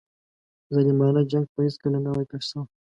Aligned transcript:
ظالمانه 0.73 1.21
جنګ 1.31 1.45
به 1.53 1.59
هیڅکله 1.67 1.97
نه 2.05 2.09
وای 2.11 2.25
پېښ 2.31 2.43
شوی. 2.49 2.63